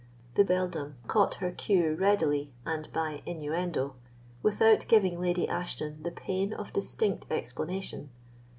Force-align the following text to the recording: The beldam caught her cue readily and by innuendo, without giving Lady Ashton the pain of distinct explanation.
The 0.33 0.43
beldam 0.43 0.95
caught 1.05 1.35
her 1.35 1.51
cue 1.51 1.93
readily 1.93 2.51
and 2.65 2.91
by 2.91 3.21
innuendo, 3.27 3.97
without 4.41 4.87
giving 4.87 5.21
Lady 5.21 5.47
Ashton 5.47 6.01
the 6.01 6.09
pain 6.09 6.53
of 6.53 6.73
distinct 6.73 7.27
explanation. 7.29 8.09